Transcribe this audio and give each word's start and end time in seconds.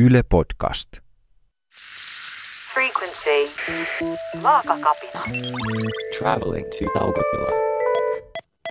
Yle 0.00 0.22
Podcast. 0.28 0.88
Frequency. 2.74 3.52
Vaakakapina. 4.42 5.20
Traveling 6.18 6.66
to 6.66 6.98
Taukotila. 6.98 7.50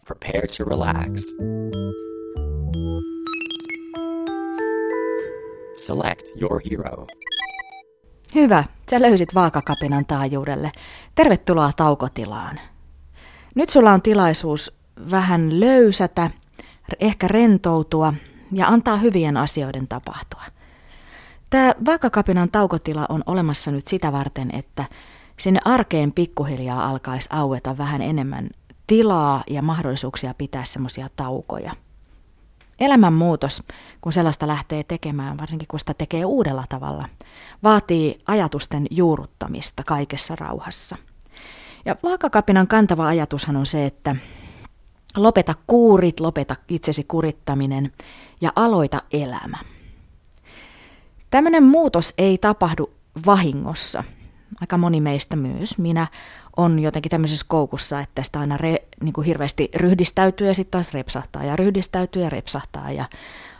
Prepare 0.07 0.47
to 0.57 0.65
relax. 0.65 1.21
Select 5.75 6.27
your 6.41 6.61
hero. 6.71 7.07
Hyvä, 8.35 8.63
sä 8.91 9.01
löysit 9.01 9.35
vaakakapinan 9.35 10.05
taajuudelle. 10.05 10.71
Tervetuloa 11.15 11.71
taukotilaan. 11.75 12.59
Nyt 13.55 13.69
sulla 13.69 13.91
on 13.91 14.01
tilaisuus 14.01 14.79
vähän 15.11 15.59
löysätä, 15.59 16.29
ehkä 16.99 17.27
rentoutua 17.27 18.13
ja 18.51 18.67
antaa 18.67 18.97
hyvien 18.97 19.37
asioiden 19.37 19.87
tapahtua. 19.87 20.58
Tämä 21.49 21.73
vaakakapinan 21.85 22.51
taukotila 22.51 23.05
on 23.09 23.23
olemassa 23.25 23.71
nyt 23.71 23.87
sitä 23.87 24.11
varten, 24.11 24.55
että 24.55 24.85
sinne 25.37 25.59
arkeen 25.65 26.11
pikkuhiljaa 26.11 26.89
alkaisi 26.89 27.29
aueta 27.31 27.77
vähän 27.77 28.01
enemmän 28.01 28.49
tilaa 28.87 29.43
ja 29.49 29.61
mahdollisuuksia 29.61 30.33
pitää 30.33 30.65
semmoisia 30.65 31.09
taukoja. 31.15 31.71
Elämänmuutos, 32.79 33.63
kun 34.01 34.13
sellaista 34.13 34.47
lähtee 34.47 34.83
tekemään, 34.83 35.37
varsinkin 35.37 35.67
kun 35.67 35.79
sitä 35.79 35.93
tekee 35.93 36.25
uudella 36.25 36.63
tavalla, 36.69 37.09
vaatii 37.63 38.21
ajatusten 38.27 38.87
juuruttamista 38.91 39.83
kaikessa 39.83 40.35
rauhassa. 40.35 40.95
Ja 41.85 41.95
vaakakapinan 42.03 42.67
kantava 42.67 43.07
ajatushan 43.07 43.55
on 43.55 43.65
se, 43.65 43.85
että 43.85 44.15
lopeta 45.17 45.53
kuurit, 45.67 46.19
lopeta 46.19 46.55
itsesi 46.69 47.03
kurittaminen 47.03 47.93
ja 48.41 48.51
aloita 48.55 49.01
elämä. 49.13 49.57
Tämmöinen 51.29 51.63
muutos 51.63 52.13
ei 52.17 52.37
tapahdu 52.37 52.93
vahingossa. 53.25 54.03
Aika 54.61 54.77
moni 54.77 55.01
meistä 55.01 55.35
myös. 55.35 55.77
Minä 55.77 56.07
on 56.57 56.79
jotenkin 56.79 57.09
tämmöisessä 57.09 57.45
koukussa, 57.49 57.99
että 57.99 58.23
sitä 58.23 58.39
aina 58.39 58.57
re, 58.57 58.75
niin 59.03 59.13
kuin 59.13 59.25
hirveästi 59.25 59.69
ryhdistäytyy 59.75 60.47
ja 60.47 60.53
sitten 60.53 60.71
taas 60.71 60.93
repsahtaa 60.93 61.43
ja 61.43 61.55
ryhdistäytyy 61.55 62.21
ja 62.21 62.29
repsahtaa. 62.29 62.91
Ja 62.91 63.05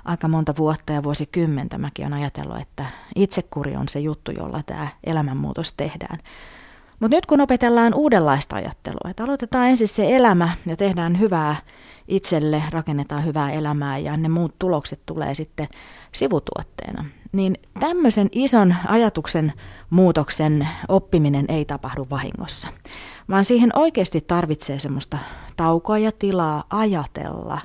aika 0.06 0.28
monta 0.28 0.54
vuotta 0.58 0.94
ja 0.94 1.04
vuosikymmentä 1.04 1.78
mäkin 1.78 2.06
olen 2.06 2.14
ajatellut, 2.14 2.58
että 2.58 2.86
itsekuri 3.16 3.76
on 3.76 3.90
se 3.90 4.00
juttu, 4.00 4.32
jolla 4.32 4.64
tämä 4.66 4.88
elämänmuutos 5.04 5.74
tehdään. 5.74 6.20
Mutta 7.00 7.18
nyt 7.18 7.26
kun 7.26 7.42
opetellaan 7.42 7.94
uudenlaista 7.94 8.56
ajattelua, 8.56 9.10
että 9.10 9.24
aloitetaan 9.24 9.68
ensin 9.68 9.88
se 9.88 10.16
elämä 10.16 10.50
ja 10.66 10.76
tehdään 10.76 11.20
hyvää 11.20 11.56
itselle, 12.08 12.64
rakennetaan 12.70 13.26
hyvää 13.26 13.52
elämää 13.52 13.98
ja 13.98 14.18
ne 14.18 14.30
muut 14.30 14.56
tulokset 14.60 15.00
tulee 15.06 15.36
sitten 15.36 15.68
sivutuotteena, 16.12 17.06
niin 17.32 17.56
tämmöisen 17.80 18.28
ison 18.32 18.76
ajatuksen 18.88 19.54
muutoksen 19.90 20.68
oppiminen 20.88 21.46
ei 21.48 21.66
tapahdu 21.66 22.08
vahingossa, 22.10 22.68
vaan 23.30 23.46
siihen 23.46 23.70
oikeasti 23.76 24.22
tarvitsee 24.22 24.80
semmoista 24.80 25.18
taukoa 25.58 25.98
ja 25.98 26.12
tilaa 26.12 26.64
ajatella 26.70 27.62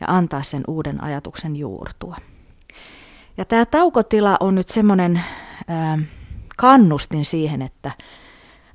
ja 0.00 0.06
antaa 0.08 0.42
sen 0.42 0.62
uuden 0.68 1.04
ajatuksen 1.04 1.56
juurtua. 1.56 2.16
Ja 3.36 3.44
tämä 3.44 3.66
taukotila 3.66 4.36
on 4.40 4.54
nyt 4.54 4.68
semmoinen 4.68 5.16
äh, 5.16 6.00
kannustin 6.56 7.24
siihen, 7.24 7.62
että 7.62 7.90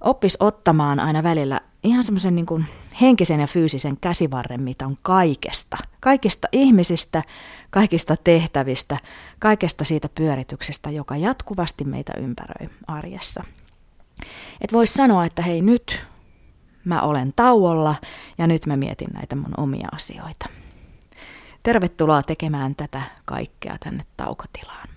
oppis 0.05 0.37
ottamaan 0.39 0.99
aina 0.99 1.23
välillä 1.23 1.61
ihan 1.83 2.03
semmoisen 2.03 2.35
niin 2.35 2.45
kuin 2.45 2.65
henkisen 3.01 3.39
ja 3.39 3.47
fyysisen 3.47 3.97
käsivarren, 4.01 4.63
mitä 4.63 4.85
on 4.85 4.97
kaikesta. 5.01 5.77
Kaikista 5.99 6.47
ihmisistä, 6.51 7.23
kaikista 7.69 8.15
tehtävistä, 8.23 8.97
kaikesta 9.39 9.83
siitä 9.83 10.09
pyörityksestä, 10.15 10.89
joka 10.89 11.17
jatkuvasti 11.17 11.83
meitä 11.83 12.13
ympäröi 12.17 12.69
arjessa. 12.87 13.43
Et 14.61 14.73
voisi 14.73 14.93
sanoa, 14.93 15.25
että 15.25 15.41
hei 15.41 15.61
nyt 15.61 16.03
mä 16.85 17.01
olen 17.01 17.33
tauolla 17.35 17.95
ja 18.37 18.47
nyt 18.47 18.65
mä 18.65 18.77
mietin 18.77 19.09
näitä 19.13 19.35
mun 19.35 19.53
omia 19.57 19.87
asioita. 19.91 20.49
Tervetuloa 21.63 22.23
tekemään 22.23 22.75
tätä 22.75 23.01
kaikkea 23.25 23.77
tänne 23.83 24.03
taukotilaan. 24.17 24.94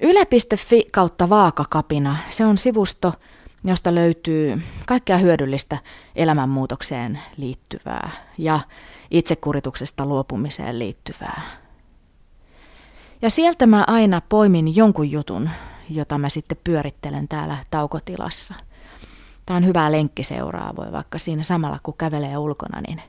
Yle.fi 0.00 0.86
kautta 0.92 1.28
vaakakapina, 1.28 2.16
se 2.30 2.44
on 2.44 2.58
sivusto, 2.58 3.12
josta 3.64 3.94
löytyy 3.94 4.62
kaikkea 4.86 5.18
hyödyllistä 5.18 5.78
elämänmuutokseen 6.16 7.20
liittyvää 7.36 8.10
ja 8.38 8.60
itsekurituksesta 9.10 10.06
luopumiseen 10.06 10.78
liittyvää. 10.78 11.42
Ja 13.22 13.30
sieltä 13.30 13.66
mä 13.66 13.84
aina 13.86 14.22
poimin 14.28 14.76
jonkun 14.76 15.10
jutun, 15.10 15.50
jota 15.90 16.18
mä 16.18 16.28
sitten 16.28 16.58
pyörittelen 16.64 17.28
täällä 17.28 17.56
taukotilassa. 17.70 18.54
Tämä 19.46 19.56
on 19.56 19.66
hyvä 19.66 19.92
lenkki 19.92 20.24
seuraa, 20.24 20.76
voi 20.76 20.92
vaikka 20.92 21.18
siinä 21.18 21.42
samalla 21.42 21.78
kun 21.82 21.94
kävelee 21.98 22.38
ulkona, 22.38 22.80
niin 22.80 23.02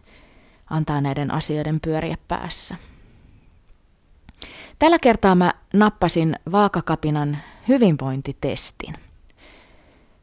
antaa 0.70 1.02
näiden 1.02 1.34
asioiden 1.34 1.80
pyöriä 1.80 2.18
päässä. 2.28 2.76
Tällä 4.80 5.00
kertaa 5.00 5.36
mä 5.36 5.54
nappasin 5.74 6.36
vaakakapinan 6.52 7.38
hyvinvointitestin. 7.68 8.96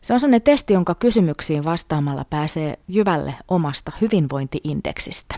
Se 0.02 0.12
on 0.12 0.20
sellainen 0.20 0.42
testi, 0.42 0.72
jonka 0.72 0.94
kysymyksiin 0.94 1.64
vastaamalla 1.64 2.24
pääsee 2.30 2.78
jyvälle 2.88 3.34
omasta 3.48 3.92
hyvinvointiindeksistä. 4.00 5.34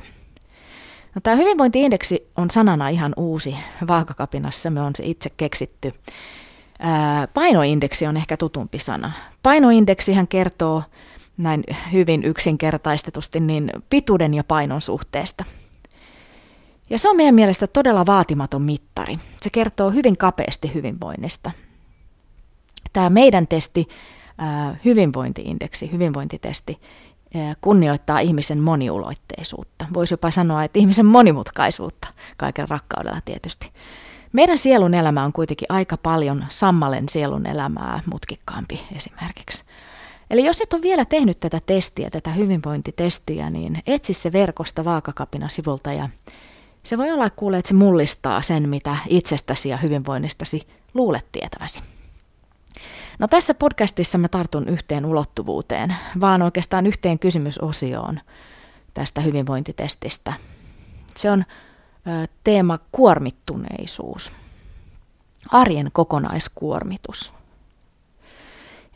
No, 1.15 1.21
tämä 1.23 1.37
hyvinvointiindeksi 1.37 2.31
on 2.37 2.51
sanana 2.51 2.89
ihan 2.89 3.13
uusi 3.17 3.57
vaakakapinassa, 3.89 4.71
me 4.71 4.81
on 4.81 4.93
se 4.97 5.05
itse 5.07 5.31
keksitty. 5.37 5.93
Ää, 6.79 7.27
painoindeksi 7.27 8.07
on 8.07 8.17
ehkä 8.17 8.37
tutumpi 8.37 8.79
sana. 8.79 9.13
Painoindeksihän 9.43 10.29
kertoo 10.29 10.83
näin 11.37 11.65
hyvin 11.93 12.25
yksinkertaistetusti 12.25 13.41
niin 13.41 13.73
pituuden 13.91 14.35
ja 14.35 14.45
painon 14.45 14.81
suhteesta– 14.81 15.45
ja 16.91 16.99
se 16.99 17.09
on 17.09 17.17
meidän 17.17 17.35
mielestä 17.35 17.67
todella 17.67 18.07
vaatimaton 18.07 18.63
mittari. 18.63 19.19
Se 19.41 19.51
kertoo 19.51 19.91
hyvin 19.91 20.17
kapeasti 20.17 20.75
hyvinvoinnista. 20.75 21.51
Tämä 22.93 23.11
meidän 23.11 23.47
testi, 23.47 23.89
hyvinvointiindeksi, 24.85 25.93
hyvinvointitesti, 25.93 26.81
kunnioittaa 27.61 28.19
ihmisen 28.19 28.61
moniuloitteisuutta. 28.61 29.87
Voisi 29.95 30.15
jopa 30.15 30.31
sanoa, 30.31 30.65
että 30.65 30.79
ihmisen 30.79 31.07
monimutkaisuutta, 31.07 32.09
kaiken 32.37 32.69
rakkaudella 32.69 33.21
tietysti. 33.25 33.71
Meidän 34.33 34.59
sielun 34.59 34.95
elämä 34.95 35.25
on 35.25 35.33
kuitenkin 35.33 35.67
aika 35.69 35.97
paljon 35.97 36.45
sammalen 36.49 37.09
sielun 37.09 37.47
elämää 37.47 38.01
mutkikkaampi 38.11 38.81
esimerkiksi. 38.97 39.65
Eli 40.31 40.45
jos 40.45 40.61
et 40.61 40.73
ole 40.73 40.83
vielä 40.83 41.05
tehnyt 41.05 41.41
tätä 41.41 41.61
testiä, 41.67 42.11
tätä 42.11 42.31
hyvinvointitestiä, 42.31 43.51
niin 43.51 43.83
etsi 43.87 44.15
se 44.15 44.33
verkosta 44.33 44.85
vaakakapina 44.85 45.49
sivulta 45.49 45.93
ja 45.93 46.09
se 46.89 46.99
voi 46.99 47.11
olla 47.11 47.31
kuule, 47.31 47.59
että 47.59 47.69
se 47.69 47.75
mullistaa 47.75 48.43
sen, 48.43 48.69
mitä 48.69 48.97
itsestäsi 49.09 49.69
ja 49.69 49.77
hyvinvoinnistasi 49.77 50.69
luulet 50.95 51.33
tietäväsi. 51.33 51.83
No 53.19 53.29
tässä 53.29 53.55
podcastissa 53.55 54.19
mä 54.19 54.29
tartun 54.29 54.69
yhteen 54.69 55.07
ulottuvuuteen, 55.07 55.97
vaan 56.21 56.43
oikeastaan 56.43 56.87
yhteen 56.87 57.19
kysymysosioon 57.19 58.21
tästä 58.95 59.21
hyvinvointitestistä. 59.21 60.33
Se 61.17 61.31
on 61.31 61.41
ö, 61.41 62.29
teema 62.45 62.79
kuormittuneisuus, 62.93 64.33
arjen 65.51 65.91
kokonaiskuormitus. 65.93 67.33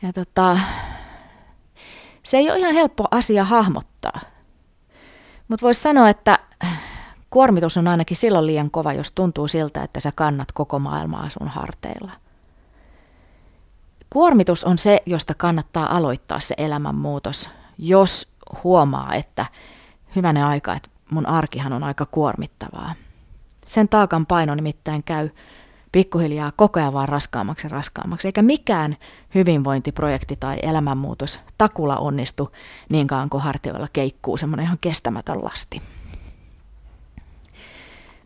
Ja 0.03 0.13
tota, 0.13 0.59
se 2.23 2.37
ei 2.37 2.51
ole 2.51 2.59
ihan 2.59 2.75
helppo 2.75 3.05
asia 3.11 3.45
hahmottaa, 3.45 4.21
mutta 5.49 5.65
voisi 5.65 5.81
sanoa, 5.83 6.09
että 6.09 6.39
Kuormitus 7.33 7.77
on 7.77 7.89
ainakin 7.89 8.17
silloin 8.17 8.47
liian 8.47 8.71
kova, 8.71 8.93
jos 8.93 9.13
tuntuu 9.13 9.49
siltä, 9.49 9.83
että 9.83 10.01
sä 10.01 10.13
kannat 10.15 10.53
koko 10.53 10.79
maailmaa 10.79 11.29
sun 11.29 11.49
harteilla. 11.49 12.13
Kuormitus 14.11 14.65
on 14.65 14.79
se, 14.79 14.99
josta 15.07 15.35
kannattaa 15.35 15.97
aloittaa 15.97 16.41
se 16.41 16.55
elämänmuutos, 16.59 17.51
jos 17.79 18.29
huomaa, 18.65 19.15
että 19.15 19.47
hyvänä 20.17 20.49
aika, 20.49 20.75
että 20.75 20.89
mun 21.11 21.27
arkihan 21.27 21.73
on 21.73 21.85
aika 21.85 22.07
kuormittavaa. 22.07 22.95
Sen 23.67 23.89
taakan 23.89 24.27
paino 24.27 24.55
nimittäin 24.55 25.03
käy 25.03 25.31
pikkuhiljaa 25.93 26.53
koko 26.57 26.81
ajan 26.81 26.93
vaan 26.93 27.09
raskaammaksi 27.09 27.67
ja 27.67 27.71
raskaammaksi, 27.71 28.29
eikä 28.29 28.43
mikään 28.43 28.97
hyvinvointiprojekti 29.35 30.37
tai 30.37 30.59
elämänmuutos 30.63 31.41
takulla 31.59 31.97
onnistu 31.97 32.53
niinkaan 32.89 33.31
kuin 33.31 33.43
hartioilla 33.43 33.89
keikkuu 33.93 34.37
semmoinen 34.37 34.65
ihan 34.65 34.79
kestämätön 34.81 35.45
lasti. 35.45 35.83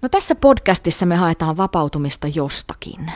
No 0.07 0.11
tässä 0.11 0.35
podcastissa 0.35 1.07
me 1.07 1.17
haetaan 1.17 1.57
vapautumista 1.57 2.29
jostakin. 2.29 3.13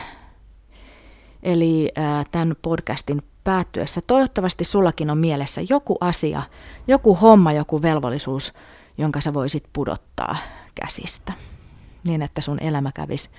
Eli 1.42 1.92
tämän 2.30 2.56
podcastin 2.62 3.22
päättyessä 3.44 4.00
toivottavasti 4.06 4.64
sullakin 4.64 5.10
on 5.10 5.18
mielessä 5.18 5.60
joku 5.68 5.96
asia, 6.00 6.42
joku 6.88 7.14
homma, 7.14 7.52
joku 7.52 7.82
velvollisuus, 7.82 8.52
jonka 8.98 9.20
sä 9.20 9.34
voisit 9.34 9.64
pudottaa 9.72 10.36
käsistä. 10.74 11.32
niin, 12.04 12.22
että 12.22 12.40
sun 12.40 12.58
elämä 12.60 12.92
kävisi 12.94 13.30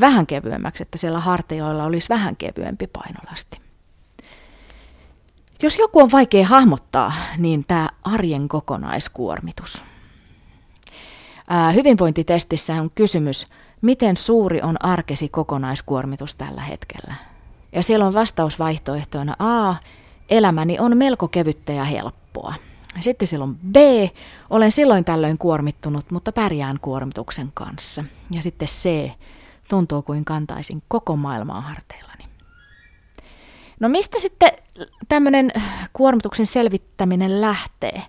vähän 0.00 0.26
kevyemmäksi, 0.26 0.82
että 0.82 0.98
siellä 0.98 1.20
hartioilla 1.20 1.84
olisi 1.84 2.08
vähän 2.08 2.36
kevyempi 2.36 2.86
painolasti. 2.86 3.60
Jos 5.62 5.78
joku 5.78 6.00
on 6.00 6.12
vaikea 6.12 6.46
hahmottaa, 6.46 7.12
niin 7.38 7.64
tämä 7.68 7.88
arjen 8.02 8.48
kokonaiskuormitus. 8.48 9.84
Hyvinvointitestissä 11.74 12.74
on 12.74 12.90
kysymys, 12.94 13.46
miten 13.80 14.16
suuri 14.16 14.62
on 14.62 14.84
arkesi 14.84 15.28
kokonaiskuormitus 15.28 16.34
tällä 16.34 16.60
hetkellä. 16.60 17.14
Ja 17.72 17.82
siellä 17.82 18.06
on 18.06 18.14
vastausvaihtoehtoina 18.14 19.34
A, 19.38 19.74
elämäni 20.30 20.78
on 20.78 20.96
melko 20.96 21.28
kevyttä 21.28 21.72
ja 21.72 21.84
helppoa. 21.84 22.54
Sitten 23.00 23.28
siellä 23.28 23.44
on 23.44 23.56
B, 23.56 23.76
olen 24.50 24.70
silloin 24.70 25.04
tällöin 25.04 25.38
kuormittunut, 25.38 26.10
mutta 26.10 26.32
pärjään 26.32 26.80
kuormituksen 26.80 27.50
kanssa. 27.54 28.04
Ja 28.34 28.42
sitten 28.42 28.68
C, 28.68 29.10
tuntuu 29.68 30.02
kuin 30.02 30.24
kantaisin 30.24 30.82
koko 30.88 31.16
maailmaa 31.16 31.60
harteillani. 31.60 32.24
No 33.80 33.88
mistä 33.88 34.20
sitten 34.20 34.50
tämmöinen 35.08 35.52
kuormituksen 35.92 36.46
selvittäminen 36.46 37.40
lähtee? 37.40 38.02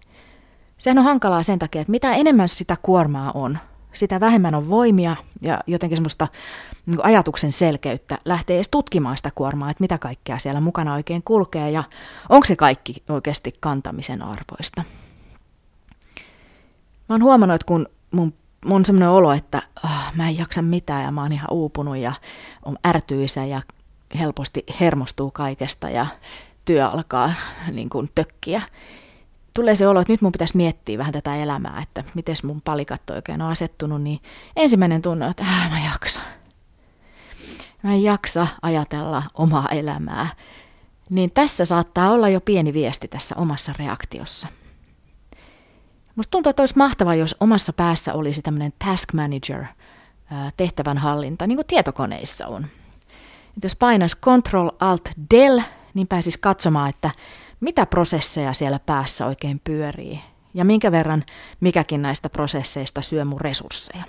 Sehän 0.81 0.97
on 0.97 1.03
hankalaa 1.03 1.43
sen 1.43 1.59
takia, 1.59 1.81
että 1.81 1.91
mitä 1.91 2.13
enemmän 2.13 2.49
sitä 2.49 2.77
kuormaa 2.81 3.31
on, 3.31 3.57
sitä 3.93 4.19
vähemmän 4.19 4.55
on 4.55 4.69
voimia 4.69 5.15
ja 5.41 5.59
jotenkin 5.67 5.97
semmoista 5.97 6.27
niin 6.85 7.05
ajatuksen 7.05 7.51
selkeyttä 7.51 8.17
lähtee 8.25 8.55
edes 8.55 8.69
tutkimaan 8.69 9.17
sitä 9.17 9.31
kuormaa, 9.35 9.69
että 9.69 9.81
mitä 9.81 9.97
kaikkea 9.97 10.39
siellä 10.39 10.61
mukana 10.61 10.93
oikein 10.93 11.23
kulkee 11.23 11.71
ja 11.71 11.83
onko 12.29 12.45
se 12.45 12.55
kaikki 12.55 13.03
oikeasti 13.09 13.55
kantamisen 13.59 14.21
arvoista. 14.21 14.83
Mä 17.09 17.13
oon 17.13 17.23
huomannut, 17.23 17.55
että 17.55 17.67
kun 17.67 17.87
mun, 18.11 18.33
mun 18.65 18.85
semmoinen 18.85 19.09
olo, 19.09 19.31
että 19.31 19.61
oh, 19.83 20.15
mä 20.15 20.29
en 20.29 20.37
jaksa 20.37 20.61
mitään 20.61 21.03
ja 21.03 21.11
mä 21.11 21.21
oon 21.21 21.31
ihan 21.31 21.51
uupunut 21.51 21.97
ja 21.97 22.13
on 22.65 22.77
ärtyisä 22.87 23.45
ja 23.45 23.61
helposti 24.19 24.63
hermostuu 24.79 25.31
kaikesta 25.31 25.89
ja 25.89 26.07
työ 26.65 26.87
alkaa 26.87 27.33
niin 27.71 27.89
kuin 27.89 28.09
tökkiä, 28.15 28.61
tulee 29.53 29.75
se 29.75 29.87
olo, 29.87 29.99
että 29.99 30.13
nyt 30.13 30.21
mun 30.21 30.31
pitäisi 30.31 30.57
miettiä 30.57 30.97
vähän 30.97 31.13
tätä 31.13 31.35
elämää, 31.35 31.79
että 31.81 32.03
miten 32.13 32.35
mun 32.43 32.61
palikat 32.61 33.09
oikein 33.09 33.41
on 33.41 33.51
asettunut, 33.51 34.01
niin 34.01 34.19
ensimmäinen 34.55 35.01
tunne 35.01 35.25
on, 35.25 35.31
että 35.31 35.43
äh, 35.43 35.71
mä 35.71 35.79
jaksan. 35.85 36.23
Mä 37.83 37.93
en 37.93 38.03
jaksa 38.03 38.47
ajatella 38.61 39.23
omaa 39.33 39.67
elämää. 39.69 40.27
Niin 41.09 41.31
tässä 41.31 41.65
saattaa 41.65 42.11
olla 42.11 42.29
jo 42.29 42.41
pieni 42.41 42.73
viesti 42.73 43.07
tässä 43.07 43.35
omassa 43.35 43.73
reaktiossa. 43.79 44.47
Musta 46.15 46.31
tuntuu, 46.31 46.49
että 46.49 46.61
olisi 46.61 46.77
mahtavaa, 46.77 47.15
jos 47.15 47.35
omassa 47.39 47.73
päässä 47.73 48.13
olisi 48.13 48.41
tämmöinen 48.41 48.73
task 48.85 49.13
manager, 49.13 49.65
tehtävän 50.57 50.97
hallinta, 50.97 51.47
niin 51.47 51.57
kuin 51.57 51.67
tietokoneissa 51.67 52.47
on. 52.47 52.65
Et 53.57 53.63
jos 53.63 53.75
painas 53.75 54.17
Control 54.21 54.69
Alt 54.79 55.09
Del, 55.31 55.61
niin 55.93 56.07
pääsis 56.07 56.37
katsomaan, 56.37 56.89
että 56.89 57.09
mitä 57.61 57.85
prosesseja 57.85 58.53
siellä 58.53 58.79
päässä 58.85 59.25
oikein 59.25 59.61
pyörii 59.63 60.19
ja 60.53 60.65
minkä 60.65 60.91
verran 60.91 61.23
mikäkin 61.59 62.01
näistä 62.01 62.29
prosesseista 62.29 63.01
syö 63.01 63.25
mun 63.25 63.41
resursseja. 63.41 64.03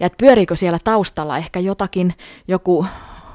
Ja 0.00 0.06
että 0.06 0.16
pyöriikö 0.16 0.56
siellä 0.56 0.78
taustalla 0.84 1.38
ehkä 1.38 1.60
jotakin, 1.60 2.14
joku 2.48 2.86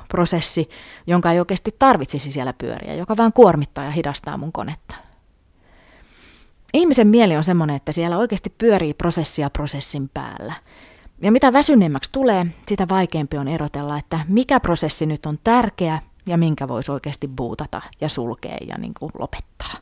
prosessi, 0.10 0.70
jonka 1.08 1.32
ei 1.32 1.40
oikeasti 1.40 1.76
tarvitsisi 1.80 2.32
siellä 2.32 2.54
pyöriä, 2.54 2.94
joka 2.94 3.18
vaan 3.18 3.34
kuormittaa 3.34 3.84
ja 3.84 3.92
hidastaa 3.92 4.38
mun 4.38 4.52
konetta. 4.52 4.96
Ihmisen 6.74 7.08
mieli 7.08 7.38
on 7.38 7.44
semmoinen, 7.44 7.76
että 7.76 7.92
siellä 7.92 8.18
oikeasti 8.18 8.54
pyörii 8.58 8.94
prosessia 8.94 9.50
prosessin 9.50 10.10
päällä. 10.10 10.54
Ja 11.22 11.32
mitä 11.32 11.54
väsyneemmäksi 11.54 12.12
tulee, 12.12 12.46
sitä 12.68 12.88
vaikeampi 12.90 13.38
on 13.38 13.48
erotella, 13.48 13.98
että 13.98 14.20
mikä 14.28 14.60
prosessi 14.60 15.06
nyt 15.06 15.26
on 15.26 15.38
tärkeä 15.44 16.02
ja 16.28 16.38
minkä 16.38 16.68
voisi 16.68 16.92
oikeasti 16.92 17.28
buutata 17.28 17.82
ja 18.02 18.10
sulkea 18.10 18.58
ja 18.68 18.78
niin 18.78 18.94
kuin 19.00 19.12
lopettaa. 19.20 19.74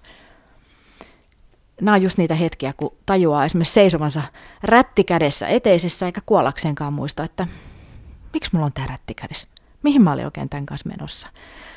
Nämä 1.82 1.96
on 1.96 2.02
just 2.02 2.18
niitä 2.18 2.36
hetkiä, 2.36 2.74
kun 2.78 2.94
tajuaa 3.06 3.46
esimerkiksi 3.46 3.74
seisovansa 3.74 4.24
rätti 4.64 5.04
kädessä 5.04 5.48
eteisessä 5.48 6.06
eikä 6.06 6.22
kuollakseenkaan 6.26 6.94
muista, 6.94 7.24
että 7.24 7.48
miksi 8.34 8.50
mulla 8.54 8.66
on 8.66 8.74
tämä 8.74 8.88
rätti 8.88 9.14
kädessä? 9.14 9.48
Mihin 9.84 10.02
mä 10.02 10.12
olin 10.12 10.26
oikein 10.26 10.50
tämän 10.50 10.66
kanssa 10.66 10.90
menossa? 10.90 11.28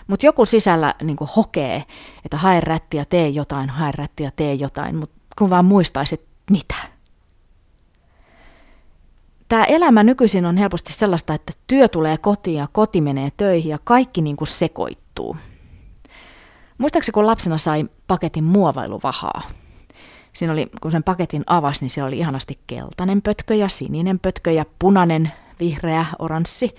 Mutta 0.06 0.26
joku 0.26 0.44
sisällä 0.44 0.94
niin 1.02 1.16
kuin 1.16 1.30
hokee, 1.36 1.84
että 2.24 2.36
hae 2.36 2.60
rättiä, 2.60 3.04
tee 3.04 3.28
jotain, 3.28 3.70
hae 3.70 3.92
rättiä, 3.92 4.30
tee 4.36 4.54
jotain, 4.54 4.96
mutta 4.96 5.16
kun 5.38 5.50
vaan 5.50 5.64
muistaisi, 5.64 6.14
että 6.14 6.28
mitä 6.50 6.74
tämä 9.48 9.64
elämä 9.64 10.02
nykyisin 10.02 10.46
on 10.46 10.56
helposti 10.56 10.92
sellaista, 10.92 11.34
että 11.34 11.52
työ 11.66 11.88
tulee 11.88 12.18
kotiin 12.18 12.56
ja 12.56 12.68
koti 12.72 13.00
menee 13.00 13.28
töihin 13.36 13.70
ja 13.70 13.78
kaikki 13.84 14.20
niin 14.20 14.36
kuin 14.36 14.48
sekoittuu. 14.48 15.36
Muistaakseni 16.78 17.14
kun 17.14 17.26
lapsena 17.26 17.58
sai 17.58 17.84
paketin 18.06 18.44
muovailuvahaa, 18.44 19.42
siinä 20.32 20.52
oli, 20.52 20.66
kun 20.80 20.90
sen 20.90 21.02
paketin 21.02 21.42
avasi, 21.46 21.80
niin 21.80 21.90
siellä 21.90 22.08
oli 22.08 22.18
ihanasti 22.18 22.58
keltainen 22.66 23.22
pötkö 23.22 23.54
ja 23.54 23.68
sininen 23.68 24.18
pötkö 24.18 24.50
ja 24.50 24.64
punainen, 24.78 25.32
vihreä, 25.60 26.06
oranssi. 26.18 26.74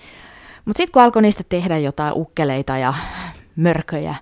Mutta 0.64 0.76
sitten 0.76 0.92
kun 0.92 1.02
alkoi 1.02 1.22
niistä 1.22 1.44
tehdä 1.48 1.78
jotain 1.78 2.12
ukkeleita 2.16 2.78
ja 2.78 2.94
mörköjä, 3.56 4.14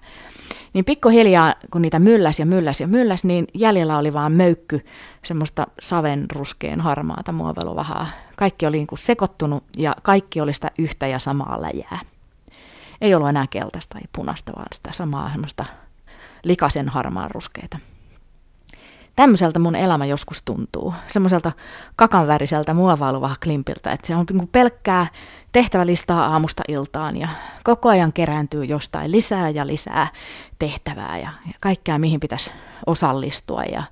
niin 0.73 0.85
pikkuhiljaa, 0.85 1.55
kun 1.70 1.82
niitä 1.82 1.99
mylläs 1.99 2.38
ja 2.38 2.47
mylläs 2.47 2.81
ja 2.81 2.87
mylläs, 2.87 3.25
niin 3.25 3.47
jäljellä 3.55 3.99
oli 3.99 4.12
vaan 4.12 4.32
möykky 4.32 4.85
semmoista 5.25 5.67
savenruskeen 5.81 6.81
harmaata 6.81 7.32
muoveluvahaa. 7.32 8.06
Kaikki 8.37 8.67
oli 8.67 8.76
niin 8.76 8.87
kuin 8.87 8.99
sekoittunut 8.99 9.65
ja 9.76 9.94
kaikki 10.03 10.41
oli 10.41 10.55
sitä 10.55 10.70
yhtä 10.79 11.06
ja 11.06 11.19
samaa 11.19 11.62
läjää. 11.62 11.99
Ei 13.00 13.15
ollut 13.15 13.29
enää 13.29 13.47
keltaista 13.50 13.93
tai 13.93 14.03
punaista, 14.12 14.53
vaan 14.56 14.67
sitä 14.73 14.93
samaa 14.93 15.31
semmoista 15.31 15.65
likasen 16.44 16.88
harmaan 16.88 17.31
ruskeita. 17.31 17.79
Tämmöiseltä 19.19 19.59
mun 19.59 19.76
elämä 19.76 20.06
joskus 20.06 20.43
tuntuu. 20.43 20.94
Semmoiselta 21.06 21.53
kakanväriseltä 21.97 22.75
muovailuvahaklimpiltä, 22.75 23.93
että 23.93 24.06
se 24.06 24.17
on 24.17 24.26
niin 24.32 24.49
pelkkää 24.49 25.06
tehtävälistaa 25.53 26.26
aamusta 26.26 26.62
iltaan 26.69 27.17
ja 27.17 27.29
koko 27.65 27.88
ajan 27.88 28.12
kerääntyy 28.12 28.65
jostain 28.65 29.12
lisää 29.12 29.50
ja 29.50 29.67
lisää 29.67 30.06
tehtävää 30.59 31.19
ja, 31.19 31.32
ja 31.47 31.53
kaikkea 31.61 31.99
mihin 31.99 32.20
pitäisi 32.20 32.53
osallistua 32.87 33.62
ja 33.62 33.82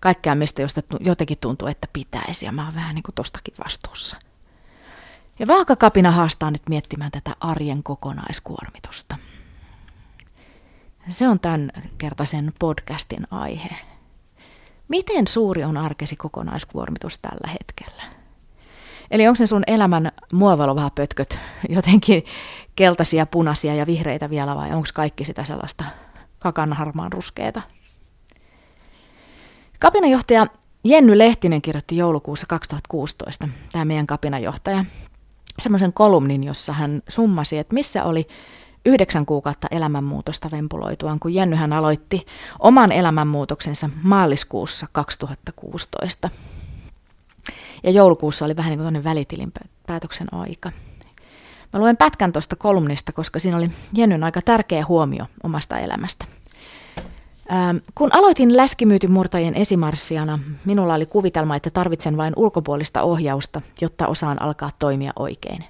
kaikkea 0.00 0.34
mistä 0.34 0.62
josta 0.62 0.80
jotenkin 1.00 1.38
tuntuu, 1.38 1.68
että 1.68 1.88
pitäisi 1.92 2.46
ja 2.46 2.52
mä 2.52 2.64
oon 2.64 2.74
vähän 2.74 2.94
niin 2.94 3.02
kuin 3.02 3.14
tostakin 3.14 3.54
vastuussa. 3.64 4.16
Ja 5.38 5.46
vaakakapina 5.46 6.10
haastaa 6.10 6.50
nyt 6.50 6.62
miettimään 6.68 7.10
tätä 7.10 7.36
arjen 7.40 7.82
kokonaiskuormitusta. 7.82 9.16
Se 11.08 11.28
on 11.28 11.40
tämän 11.40 11.70
kertaisen 11.98 12.52
podcastin 12.58 13.26
aihe. 13.30 13.93
Miten 14.88 15.28
suuri 15.28 15.64
on 15.64 15.76
arkesi 15.76 16.16
kokonaiskuormitus 16.16 17.18
tällä 17.18 17.48
hetkellä? 17.48 18.02
Eli 19.10 19.26
onko 19.26 19.36
se 19.36 19.46
sun 19.46 19.62
elämän 19.66 20.12
pötköt 20.94 21.38
jotenkin 21.68 22.24
keltaisia, 22.76 23.26
punaisia 23.26 23.74
ja 23.74 23.86
vihreitä 23.86 24.30
vielä 24.30 24.56
vai 24.56 24.72
onko 24.72 24.88
kaikki 24.94 25.24
sitä 25.24 25.44
sellaista 25.44 25.84
kakan 26.38 26.72
harmaan 26.72 27.12
ruskeeta? 27.12 27.62
Kapinajohtaja 29.78 30.46
Jenny 30.84 31.18
Lehtinen 31.18 31.62
kirjoitti 31.62 31.96
joulukuussa 31.96 32.46
2016, 32.46 33.48
tämä 33.72 33.84
meidän 33.84 34.06
kapinajohtaja, 34.06 34.84
semmoisen 35.58 35.92
kolumnin, 35.92 36.44
jossa 36.44 36.72
hän 36.72 37.02
summasi, 37.08 37.58
että 37.58 37.74
missä 37.74 38.04
oli 38.04 38.26
yhdeksän 38.84 39.26
kuukautta 39.26 39.68
elämänmuutosta 39.70 40.50
vempuloituaan, 40.50 41.20
kun 41.20 41.34
Jennyhän 41.34 41.72
aloitti 41.72 42.26
oman 42.58 42.92
elämänmuutoksensa 42.92 43.90
maaliskuussa 44.02 44.86
2016. 44.92 46.30
Ja 47.82 47.90
joulukuussa 47.90 48.44
oli 48.44 48.56
vähän 48.56 48.70
niin 48.70 48.80
kuin 48.80 49.04
välitilin 49.04 49.52
päätöksen 49.86 50.34
aika. 50.34 50.72
Mä 51.72 51.80
luen 51.80 51.96
pätkän 51.96 52.32
tuosta 52.32 52.56
kolumnista, 52.56 53.12
koska 53.12 53.38
siinä 53.38 53.56
oli 53.56 53.70
Jennyn 53.94 54.24
aika 54.24 54.42
tärkeä 54.42 54.84
huomio 54.88 55.26
omasta 55.42 55.78
elämästä. 55.78 56.24
Kun 57.94 58.10
aloitin 58.12 58.56
läskimyytin 58.56 59.12
murtajien 59.12 59.54
esimarssiana, 59.54 60.38
minulla 60.64 60.94
oli 60.94 61.06
kuvitelma, 61.06 61.56
että 61.56 61.70
tarvitsen 61.70 62.16
vain 62.16 62.32
ulkopuolista 62.36 63.02
ohjausta, 63.02 63.62
jotta 63.80 64.06
osaan 64.06 64.42
alkaa 64.42 64.70
toimia 64.78 65.12
oikein. 65.16 65.64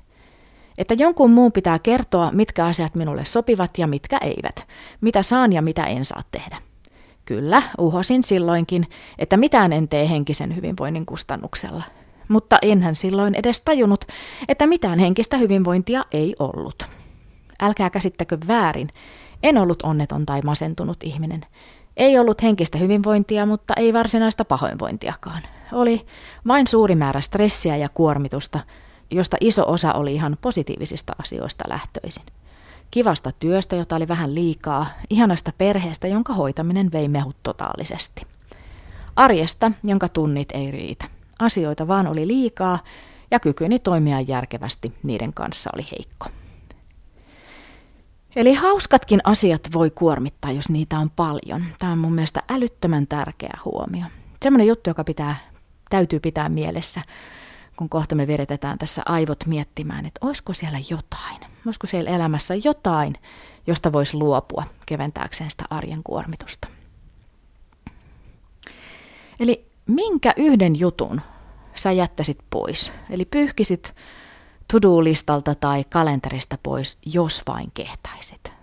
Että 0.78 0.94
jonkun 0.94 1.30
muun 1.30 1.52
pitää 1.52 1.78
kertoa, 1.78 2.30
mitkä 2.32 2.64
asiat 2.66 2.94
minulle 2.94 3.24
sopivat 3.24 3.78
ja 3.78 3.86
mitkä 3.86 4.18
eivät, 4.18 4.66
mitä 5.00 5.22
saan 5.22 5.52
ja 5.52 5.62
mitä 5.62 5.84
en 5.84 6.04
saa 6.04 6.22
tehdä. 6.30 6.56
Kyllä, 7.24 7.62
uhosin 7.78 8.22
silloinkin, 8.22 8.86
että 9.18 9.36
mitään 9.36 9.72
en 9.72 9.88
tee 9.88 10.08
henkisen 10.08 10.56
hyvinvoinnin 10.56 11.06
kustannuksella. 11.06 11.82
Mutta 12.28 12.58
enhän 12.62 12.96
silloin 12.96 13.34
edes 13.34 13.60
tajunnut, 13.60 14.04
että 14.48 14.66
mitään 14.66 14.98
henkistä 14.98 15.36
hyvinvointia 15.36 16.04
ei 16.12 16.36
ollut. 16.38 16.86
Älkää 17.62 17.90
käsittäkö 17.90 18.38
väärin, 18.48 18.88
en 19.42 19.58
ollut 19.58 19.82
onneton 19.82 20.26
tai 20.26 20.40
masentunut 20.44 20.96
ihminen. 21.02 21.46
Ei 21.96 22.18
ollut 22.18 22.42
henkistä 22.42 22.78
hyvinvointia, 22.78 23.46
mutta 23.46 23.74
ei 23.76 23.92
varsinaista 23.92 24.44
pahoinvointiakaan. 24.44 25.42
oli 25.72 26.06
vain 26.46 26.66
suuri 26.66 26.94
määrä 26.94 27.20
stressiä 27.20 27.76
ja 27.76 27.88
kuormitusta, 27.88 28.60
josta 29.14 29.36
iso 29.40 29.64
osa 29.66 29.92
oli 29.92 30.14
ihan 30.14 30.36
positiivisista 30.40 31.12
asioista 31.18 31.64
lähtöisin. 31.68 32.24
Kivasta 32.90 33.32
työstä, 33.32 33.76
jota 33.76 33.96
oli 33.96 34.08
vähän 34.08 34.34
liikaa, 34.34 34.86
ihanasta 35.10 35.52
perheestä, 35.58 36.06
jonka 36.06 36.32
hoitaminen 36.32 36.92
vei 36.92 37.08
mehut 37.08 37.36
totaalisesti. 37.42 38.22
Arjesta, 39.16 39.72
jonka 39.84 40.08
tunnit 40.08 40.48
ei 40.52 40.70
riitä. 40.70 41.04
Asioita 41.38 41.88
vaan 41.88 42.06
oli 42.06 42.26
liikaa 42.26 42.78
ja 43.30 43.40
kykyni 43.40 43.78
toimia 43.78 44.20
järkevästi 44.20 44.92
niiden 45.02 45.34
kanssa 45.34 45.70
oli 45.74 45.86
heikko. 45.92 46.26
Eli 48.36 48.54
hauskatkin 48.54 49.20
asiat 49.24 49.68
voi 49.72 49.90
kuormittaa, 49.90 50.52
jos 50.52 50.68
niitä 50.68 50.98
on 50.98 51.10
paljon. 51.10 51.64
Tämä 51.78 51.92
on 51.92 51.98
mun 51.98 52.14
mielestä 52.14 52.42
älyttömän 52.48 53.06
tärkeä 53.06 53.58
huomio. 53.64 54.04
Semmoinen 54.42 54.66
juttu, 54.66 54.90
joka 54.90 55.04
pitää, 55.04 55.36
täytyy 55.90 56.20
pitää 56.20 56.48
mielessä, 56.48 57.02
kun 57.76 57.88
kohta 57.88 58.14
me 58.14 58.26
viritetään 58.26 58.78
tässä 58.78 59.02
aivot 59.06 59.46
miettimään, 59.46 60.06
että 60.06 60.26
olisiko 60.26 60.52
siellä 60.52 60.78
jotain, 60.90 61.40
olisiko 61.66 61.86
siellä 61.86 62.10
elämässä 62.10 62.54
jotain, 62.54 63.14
josta 63.66 63.92
voisi 63.92 64.16
luopua 64.16 64.64
keventääkseen 64.86 65.50
sitä 65.50 65.64
arjen 65.70 66.02
kuormitusta. 66.02 66.68
Eli 69.40 69.66
minkä 69.86 70.32
yhden 70.36 70.80
jutun 70.80 71.20
sä 71.74 71.92
jättäisit 71.92 72.38
pois? 72.50 72.92
Eli 73.10 73.24
pyyhkisit 73.24 73.94
to-do-listalta 74.72 75.54
tai 75.54 75.84
kalenterista 75.84 76.58
pois, 76.62 76.98
jos 77.06 77.42
vain 77.46 77.70
kehtaisit. 77.74 78.53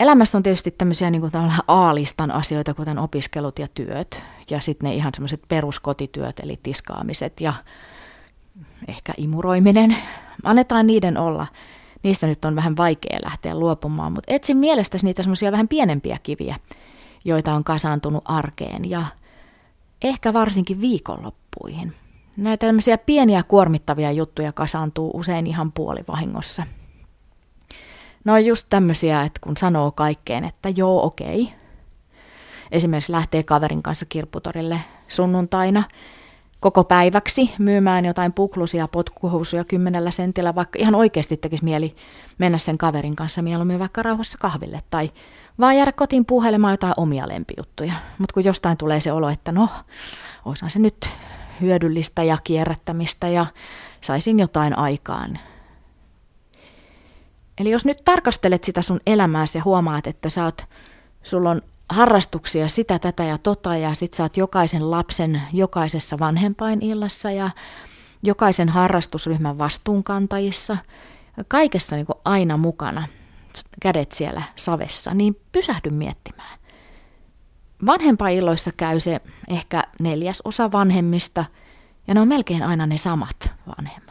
Elämässä 0.00 0.38
on 0.38 0.42
tietysti 0.42 0.70
tämmöisiä 0.70 1.10
niin 1.10 1.20
kuin 1.20 1.32
A-listan 1.68 2.30
asioita, 2.30 2.74
kuten 2.74 2.98
opiskelut 2.98 3.58
ja 3.58 3.68
työt, 3.68 4.22
ja 4.50 4.60
sitten 4.60 4.88
ne 4.88 4.94
ihan 4.94 5.12
semmoiset 5.14 5.42
peruskotityöt, 5.48 6.40
eli 6.40 6.60
tiskaamiset 6.62 7.40
ja 7.40 7.54
ehkä 8.88 9.12
imuroiminen. 9.16 9.96
Annetaan 10.42 10.86
niiden 10.86 11.18
olla. 11.18 11.46
Niistä 12.02 12.26
nyt 12.26 12.44
on 12.44 12.56
vähän 12.56 12.76
vaikea 12.76 13.18
lähteä 13.24 13.54
luopumaan, 13.54 14.12
mutta 14.12 14.34
etsin 14.34 14.56
mielestäsi 14.56 15.04
niitä 15.04 15.22
semmoisia 15.22 15.52
vähän 15.52 15.68
pienempiä 15.68 16.18
kiviä, 16.22 16.56
joita 17.24 17.54
on 17.54 17.64
kasaantunut 17.64 18.22
arkeen 18.24 18.90
ja 18.90 19.04
ehkä 20.02 20.32
varsinkin 20.32 20.80
viikonloppuihin. 20.80 21.92
Näitä 22.36 22.66
tämmöisiä 22.66 22.98
pieniä 22.98 23.42
kuormittavia 23.42 24.12
juttuja 24.12 24.52
kasaantuu 24.52 25.10
usein 25.14 25.46
ihan 25.46 25.72
puolivahingossa. 25.72 26.66
No 28.26 28.32
on 28.32 28.46
just 28.46 28.66
tämmöisiä, 28.70 29.22
että 29.22 29.40
kun 29.44 29.56
sanoo 29.56 29.90
kaikkeen, 29.90 30.44
että 30.44 30.68
joo 30.68 31.06
okei. 31.06 31.52
Esimerkiksi 32.72 33.12
lähtee 33.12 33.42
kaverin 33.42 33.82
kanssa 33.82 34.06
kirpputorille 34.08 34.80
sunnuntaina 35.08 35.82
koko 36.60 36.84
päiväksi 36.84 37.54
myymään 37.58 38.04
jotain 38.04 38.32
puklusia 38.32 38.88
potkuhousuja 38.88 39.64
kymmenellä 39.64 40.10
sentillä, 40.10 40.54
vaikka 40.54 40.78
ihan 40.78 40.94
oikeasti 40.94 41.36
tekisi 41.36 41.64
mieli 41.64 41.96
mennä 42.38 42.58
sen 42.58 42.78
kaverin 42.78 43.16
kanssa 43.16 43.42
mieluummin 43.42 43.78
vaikka 43.78 44.02
rauhassa 44.02 44.38
kahville 44.38 44.80
tai 44.90 45.10
vaan 45.58 45.76
jäädä 45.76 45.92
kotiin 45.92 46.24
puhelemaan 46.24 46.72
jotain 46.72 46.94
omia 46.96 47.28
lempijuttuja. 47.28 47.92
Mutta 48.18 48.34
kun 48.34 48.44
jostain 48.44 48.76
tulee 48.76 49.00
se 49.00 49.12
olo, 49.12 49.28
että 49.28 49.52
no, 49.52 49.68
oishan 50.44 50.70
se 50.70 50.78
nyt 50.78 51.08
hyödyllistä 51.60 52.22
ja 52.22 52.38
kierrättämistä 52.44 53.28
ja 53.28 53.46
saisin 54.00 54.38
jotain 54.38 54.78
aikaan. 54.78 55.38
Eli 57.58 57.70
jos 57.70 57.84
nyt 57.84 58.04
tarkastelet 58.04 58.64
sitä 58.64 58.82
sun 58.82 59.00
elämääsi 59.06 59.58
ja 59.58 59.64
huomaat, 59.64 60.06
että 60.06 60.28
sä 60.28 60.44
oot, 60.44 60.64
sulla 61.22 61.50
on 61.50 61.62
harrastuksia 61.88 62.68
sitä, 62.68 62.98
tätä 62.98 63.24
ja 63.24 63.38
tota 63.38 63.76
ja 63.76 63.94
sit 63.94 64.14
sä 64.14 64.22
oot 64.22 64.36
jokaisen 64.36 64.90
lapsen 64.90 65.42
jokaisessa 65.52 66.18
vanhempainillassa 66.18 67.30
ja 67.30 67.50
jokaisen 68.22 68.68
harrastusryhmän 68.68 69.58
vastuunkantajissa, 69.58 70.76
kaikessa 71.48 71.96
niin 71.96 72.06
kuin 72.06 72.18
aina 72.24 72.56
mukana, 72.56 73.08
kädet 73.82 74.12
siellä 74.12 74.42
savessa, 74.54 75.14
niin 75.14 75.40
pysähdy 75.52 75.90
miettimään. 75.90 76.58
Vanhempainilloissa 77.86 78.70
käy 78.76 79.00
se 79.00 79.20
ehkä 79.48 79.82
neljäs 80.00 80.42
osa 80.44 80.72
vanhemmista, 80.72 81.44
ja 82.06 82.14
ne 82.14 82.20
on 82.20 82.28
melkein 82.28 82.62
aina 82.62 82.86
ne 82.86 82.98
samat 82.98 83.50
vanhemmat. 83.78 84.05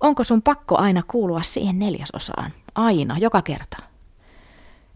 Onko 0.00 0.24
sun 0.24 0.42
pakko 0.42 0.76
aina 0.78 1.02
kuulua 1.08 1.42
siihen 1.42 1.78
neljäsosaan? 1.78 2.52
Aina, 2.74 3.18
joka 3.18 3.42
kerta. 3.42 3.76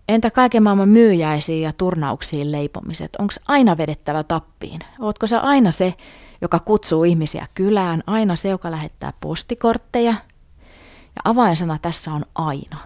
Entä 0.09 0.31
kaiken 0.31 0.63
maailman 0.63 0.89
myyjäisiin 0.89 1.63
ja 1.63 1.73
turnauksiin 1.73 2.53
leipomiset? 2.53 3.17
Onko 3.17 3.35
aina 3.49 3.77
vedettävä 3.77 4.23
tappiin? 4.23 4.81
Ootko 5.01 5.27
sä 5.27 5.41
aina 5.41 5.73
se, 5.73 5.95
joka 6.41 6.59
kutsuu 6.59 7.05
ihmisiä 7.05 7.47
kylään, 7.55 8.03
aina 8.07 8.37
se, 8.37 8.49
joka 8.49 8.71
lähettää 8.71 9.13
postikortteja? 9.21 10.15
Ja 11.17 11.21
avainsana 11.25 11.79
tässä 11.83 12.13
on 12.13 12.25
aina. 12.35 12.79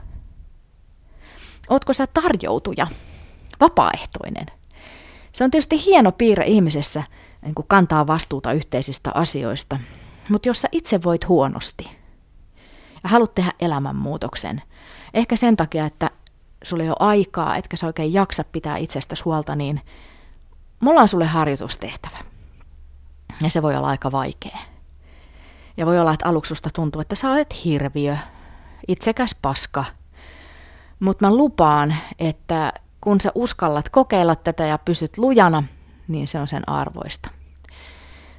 Ootko 1.69 1.93
sä 1.93 2.07
tarjoutuja, 2.07 2.87
vapaaehtoinen? 3.61 4.47
Se 5.33 5.45
on 5.45 5.51
tietysti 5.51 5.85
hieno 5.85 6.13
piirre 6.13 6.45
ihmisessä, 6.45 7.03
niin 7.43 7.55
kun 7.55 7.65
kantaa 7.69 8.07
vastuuta 8.07 8.53
yhteisistä 8.53 9.11
asioista, 9.15 9.79
mutta 10.29 10.49
jos 10.49 10.61
sä 10.61 10.69
itse 10.73 11.03
voit 11.03 11.29
huonosti 11.29 11.98
haluat 13.09 13.35
tehdä 13.35 13.53
elämänmuutoksen, 13.61 14.63
ehkä 15.15 15.37
sen 15.37 15.57
takia, 15.57 15.87
että 15.87 16.11
sulle 16.63 16.83
ei 16.83 16.89
ole 16.89 16.97
aikaa, 17.01 17.57
etkä 17.57 17.77
sä 17.77 17.87
oikein 17.87 18.13
jaksa 18.13 18.45
pitää 18.45 18.77
itsestäsi 18.77 19.23
huolta, 19.23 19.55
niin 19.55 19.81
mulla 20.81 21.01
on 21.01 21.09
sulle 21.09 21.27
harjoitustehtävä. 21.27 22.19
Ja 23.43 23.51
se 23.51 23.63
voi 23.63 23.77
olla 23.77 23.89
aika 23.89 24.13
vaikea. 24.13 24.59
Ja 25.77 25.87
voi 25.87 26.01
olla, 26.01 26.13
että 26.13 26.29
aluksusta 26.29 26.71
tuntuu, 26.75 27.01
että 27.01 27.15
sä 27.15 27.31
olet 27.31 27.65
hirviö, 27.65 28.17
itsekäs 28.89 29.37
paska. 29.43 29.85
Mutta 31.01 31.27
mä 31.27 31.35
lupaan, 31.35 31.95
että 32.19 32.73
kun 33.01 33.21
sä 33.21 33.33
uskallat 33.35 33.89
kokeilla 33.89 34.37
tätä 34.37 34.67
ja 34.67 34.79
pysyt 34.79 35.19
lujana, 35.19 35.65
niin 36.09 36.29
se 36.29 36.41
on 36.41 36.49
sen 36.49 36.69
arvoista. 36.69 37.31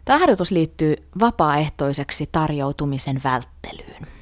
Tämä 0.06 0.20
harjoitus 0.20 0.52
liittyy 0.52 0.96
vapaaehtoiseksi 1.20 2.30
tarjoutumisen 2.32 3.22
välttelyyn. 3.24 4.19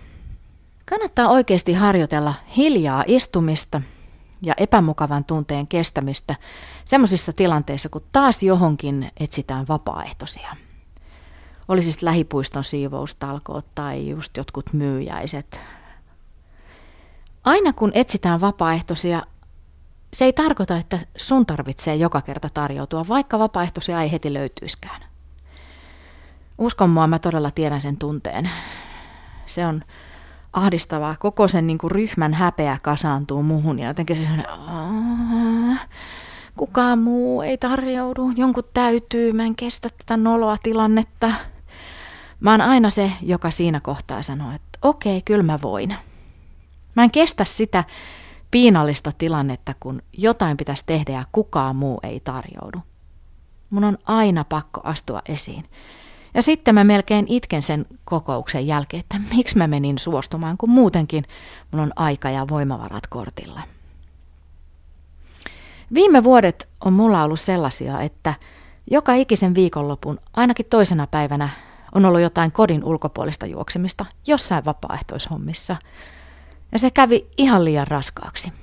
Kannattaa 0.89 1.29
oikeasti 1.29 1.73
harjoitella 1.73 2.33
hiljaa 2.57 3.03
istumista 3.07 3.81
ja 4.41 4.53
epämukavan 4.57 5.25
tunteen 5.25 5.67
kestämistä 5.67 6.35
sellaisissa 6.85 7.33
tilanteissa, 7.33 7.89
kun 7.89 8.03
taas 8.11 8.43
johonkin 8.43 9.11
etsitään 9.19 9.65
vapaaehtoisia. 9.67 10.55
Olisi 11.67 11.91
sitten 11.91 12.07
lähipuiston 12.07 12.63
siivoustalkoot 12.63 13.65
tai 13.75 14.09
just 14.09 14.37
jotkut 14.37 14.73
myyjäiset. 14.73 15.61
Aina 17.43 17.73
kun 17.73 17.91
etsitään 17.93 18.41
vapaaehtoisia, 18.41 19.23
se 20.13 20.25
ei 20.25 20.33
tarkoita, 20.33 20.77
että 20.77 20.99
sun 21.17 21.45
tarvitsee 21.45 21.95
joka 21.95 22.21
kerta 22.21 22.49
tarjoutua, 22.53 23.07
vaikka 23.07 23.39
vapaaehtoisia 23.39 24.01
ei 24.01 24.11
heti 24.11 24.33
löytyiskään. 24.33 25.01
Uskon 26.57 26.89
mua, 26.89 27.07
mä 27.07 27.19
todella 27.19 27.51
tiedän 27.51 27.81
sen 27.81 27.97
tunteen. 27.97 28.49
Se 29.45 29.65
on 29.65 29.83
ahdistavaa. 30.57 31.15
Koko 31.19 31.47
sen 31.47 31.67
niin 31.67 31.77
kuin 31.77 31.91
ryhmän 31.91 32.33
häpeä 32.33 32.77
kasaantuu 32.81 33.43
muhun 33.43 33.79
ja 33.79 33.87
jotenkin 33.87 34.15
se 34.15 34.21
sellainen, 34.21 35.79
kukaan 36.57 36.99
muu 36.99 37.41
ei 37.41 37.57
tarjoudu, 37.57 38.31
jonkun 38.35 38.63
täytyy, 38.73 39.33
mä 39.33 39.43
en 39.43 39.55
kestä 39.55 39.89
tätä 39.89 40.17
noloa 40.17 40.57
tilannetta. 40.63 41.31
Mä 42.39 42.51
oon 42.51 42.61
aina 42.61 42.89
se, 42.89 43.11
joka 43.21 43.51
siinä 43.51 43.79
kohtaa 43.79 44.21
sanoo, 44.21 44.51
että 44.55 44.79
okei, 44.81 45.21
kyllä 45.21 45.43
mä 45.43 45.59
voin. 45.61 45.95
Mä 46.95 47.03
en 47.03 47.11
kestä 47.11 47.45
sitä, 47.45 47.83
piinallista 48.51 49.11
tilannetta, 49.17 49.73
kun 49.79 50.01
jotain 50.13 50.57
pitäisi 50.57 50.83
tehdä 50.85 51.11
ja 51.11 51.25
kukaan 51.31 51.75
muu 51.75 51.99
ei 52.03 52.19
tarjoudu. 52.19 52.79
Mun 53.69 53.83
on 53.83 53.97
aina 54.05 54.43
pakko 54.43 54.81
astua 54.83 55.21
esiin. 55.25 55.65
Ja 56.37 56.41
sitten 56.41 56.75
mä 56.75 56.83
melkein 56.83 57.25
itken 57.29 57.63
sen 57.63 57.85
kokouksen 58.05 58.67
jälkeen, 58.67 58.99
että 58.99 59.19
miksi 59.35 59.57
mä 59.57 59.67
menin 59.67 59.99
suostumaan, 59.99 60.57
kun 60.57 60.69
muutenkin 60.69 61.23
mun 61.71 61.81
on 61.81 61.91
aika 61.95 62.29
ja 62.29 62.47
voimavarat 62.49 63.07
kortilla. 63.07 63.61
Viime 65.93 66.23
vuodet 66.23 66.69
on 66.85 66.93
mulla 66.93 67.23
ollut 67.23 67.39
sellaisia, 67.39 68.01
että 68.01 68.33
joka 68.91 69.13
ikisen 69.13 69.55
viikonlopun, 69.55 70.19
ainakin 70.33 70.65
toisena 70.65 71.07
päivänä, 71.07 71.49
on 71.95 72.05
ollut 72.05 72.21
jotain 72.21 72.51
kodin 72.51 72.83
ulkopuolista 72.83 73.45
juoksemista 73.45 74.05
jossain 74.27 74.65
vapaaehtoishommissa– 74.65 75.75
ja 76.71 76.79
se 76.79 76.91
kävi 76.91 77.27
ihan 77.37 77.65
liian 77.65 77.87
raskaaksi. 77.87 78.53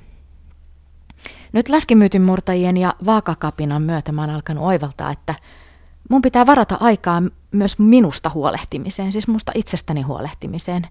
Nyt 1.53 1.69
läskimyytin 1.69 2.23
murtajien 2.23 2.77
ja 2.77 2.95
vaakakapinan 3.07 3.83
myötä 3.83 4.13
mä 4.13 4.21
oon 4.21 4.31
alkanut 4.31 4.65
oivaltaa, 4.65 5.11
että 5.11 5.35
mun 6.11 6.23
pitää 6.23 6.47
varata 6.47 6.77
aikaa 6.81 7.23
myös 7.53 7.79
minusta 7.79 8.31
huolehtimiseen, 8.35 9.13
siis 9.13 9.29
musta 9.29 9.53
itsestäni 9.55 10.03
huolehtimiseen. 10.03 10.83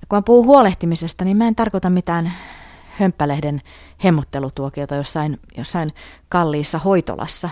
Ja 0.00 0.06
kun 0.08 0.18
mä 0.18 0.22
puhun 0.22 0.46
huolehtimisesta, 0.46 1.24
niin 1.24 1.36
mä 1.36 1.48
en 1.48 1.54
tarkoita 1.54 1.90
mitään 1.90 2.32
hömppälehden 2.98 3.62
hemmottelutuokiota 4.04 4.94
jossain, 4.94 5.40
jossain 5.56 5.92
kalliissa 6.28 6.78
hoitolassa, 6.78 7.50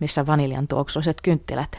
missä 0.00 0.26
vaniljan 0.26 0.68
tuoksuiset 0.68 1.20
kynttilät 1.20 1.78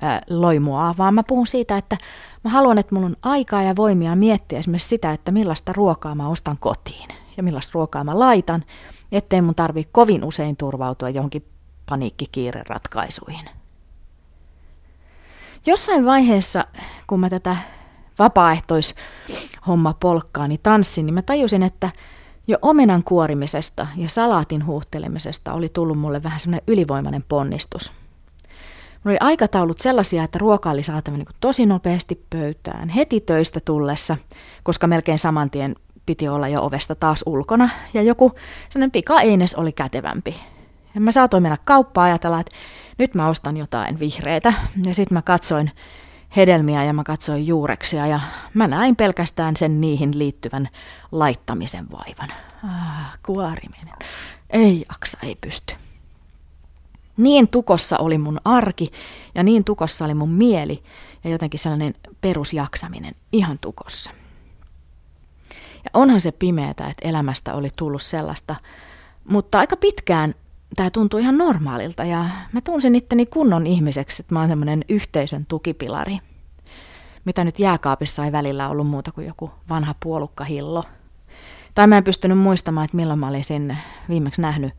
ää, 0.00 0.22
loimuaa, 0.30 0.94
vaan 0.98 1.14
mä 1.14 1.22
puhun 1.22 1.46
siitä, 1.46 1.76
että 1.76 1.96
mä 2.44 2.50
haluan, 2.50 2.78
että 2.78 2.94
mulla 2.94 3.06
on 3.06 3.16
aikaa 3.22 3.62
ja 3.62 3.76
voimia 3.76 4.16
miettiä 4.16 4.58
esimerkiksi 4.58 4.88
sitä, 4.88 5.12
että 5.12 5.32
millaista 5.32 5.72
ruokaa 5.72 6.14
mä 6.14 6.28
ostan 6.28 6.58
kotiin 6.58 7.08
ja 7.36 7.42
millaista 7.42 7.70
ruokaa 7.74 8.04
mä 8.04 8.18
laitan, 8.18 8.64
ettei 9.12 9.42
mun 9.42 9.54
tarvi 9.54 9.88
kovin 9.92 10.24
usein 10.24 10.56
turvautua 10.56 11.08
johonkin 11.08 11.46
paniikkikiireratkaisuihin. 11.88 13.50
Jossain 15.66 16.04
vaiheessa, 16.04 16.64
kun 17.06 17.20
mä 17.20 17.30
tätä 17.30 17.56
vapaaehtoishomma 18.18 19.94
polkkaani 20.00 20.58
tanssin, 20.62 21.06
niin 21.06 21.14
mä 21.14 21.22
tajusin, 21.22 21.62
että 21.62 21.90
jo 22.46 22.58
omenan 22.62 23.04
kuorimisesta 23.04 23.86
ja 23.96 24.08
salaatin 24.08 24.66
huuhtelemisesta 24.66 25.52
oli 25.52 25.68
tullut 25.68 25.98
mulle 25.98 26.22
vähän 26.22 26.40
semmoinen 26.40 26.64
ylivoimainen 26.66 27.24
ponnistus. 27.28 27.92
Mulla 29.04 29.12
oli 29.12 29.16
aikataulut 29.20 29.80
sellaisia, 29.80 30.24
että 30.24 30.38
ruoka 30.38 30.70
oli 30.70 30.82
saatava 30.82 31.16
niin 31.16 31.26
tosi 31.40 31.66
nopeasti 31.66 32.26
pöytään 32.30 32.88
heti 32.88 33.20
töistä 33.20 33.60
tullessa, 33.64 34.16
koska 34.62 34.86
melkein 34.86 35.18
saman 35.18 35.50
tien 35.50 35.74
piti 36.06 36.28
olla 36.28 36.48
jo 36.48 36.62
ovesta 36.62 36.94
taas 36.94 37.22
ulkona, 37.26 37.68
ja 37.94 38.02
joku 38.02 38.32
sellainen 38.68 38.90
pika-eines 38.90 39.54
oli 39.54 39.72
kätevämpi. 39.72 40.36
Ja 40.94 41.00
mä 41.00 41.12
saatoin 41.12 41.42
mennä 41.42 41.58
kauppaan 41.64 42.06
ajatella, 42.06 42.40
että 42.40 42.56
nyt 42.98 43.14
mä 43.14 43.28
ostan 43.28 43.56
jotain 43.56 43.98
vihreitä, 43.98 44.52
ja 44.86 44.94
sitten 44.94 45.16
mä 45.16 45.22
katsoin 45.22 45.70
hedelmiä 46.36 46.84
ja 46.84 46.92
mä 46.92 47.04
katsoin 47.04 47.46
juureksia 47.46 48.06
ja 48.06 48.20
mä 48.54 48.66
näin 48.66 48.96
pelkästään 48.96 49.56
sen 49.56 49.80
niihin 49.80 50.18
liittyvän 50.18 50.68
laittamisen 51.12 51.86
vaivan. 51.90 52.28
Ah, 52.64 53.18
kuoriminen. 53.26 53.94
Ei 54.50 54.84
jaksa, 54.88 55.18
ei 55.22 55.36
pysty. 55.40 55.74
Niin 57.16 57.48
tukossa 57.48 57.98
oli 57.98 58.18
mun 58.18 58.40
arki 58.44 58.90
ja 59.34 59.42
niin 59.42 59.64
tukossa 59.64 60.04
oli 60.04 60.14
mun 60.14 60.32
mieli 60.32 60.82
ja 61.24 61.30
jotenkin 61.30 61.60
sellainen 61.60 61.94
perusjaksaminen 62.20 63.14
ihan 63.32 63.58
tukossa. 63.58 64.10
Ja 65.84 65.90
onhan 65.94 66.20
se 66.20 66.32
pimeätä, 66.32 66.86
että 66.86 67.08
elämästä 67.08 67.54
oli 67.54 67.70
tullut 67.76 68.02
sellaista, 68.02 68.56
mutta 69.24 69.58
aika 69.58 69.76
pitkään 69.76 70.34
tämä 70.76 70.90
tuntui 70.90 71.20
ihan 71.20 71.38
normaalilta 71.38 72.04
ja 72.04 72.24
mä 72.52 72.60
tunsin 72.60 72.94
itteni 72.94 73.26
kunnon 73.26 73.66
ihmiseksi, 73.66 74.22
että 74.22 74.34
mä 74.34 74.40
oon 74.40 74.48
semmoinen 74.48 74.84
yhteisön 74.88 75.46
tukipilari. 75.46 76.18
Mitä 77.24 77.44
nyt 77.44 77.58
jääkaapissa 77.58 78.24
ei 78.24 78.32
välillä 78.32 78.68
ollut 78.68 78.86
muuta 78.86 79.12
kuin 79.12 79.26
joku 79.26 79.50
vanha 79.68 79.94
puolukkahillo. 80.00 80.84
Tai 81.74 81.86
mä 81.86 81.96
en 81.96 82.04
pystynyt 82.04 82.38
muistamaan, 82.38 82.84
että 82.84 82.96
milloin 82.96 83.18
mä 83.18 83.28
olisin 83.28 83.78
viimeksi 84.08 84.40
nähnyt 84.40 84.74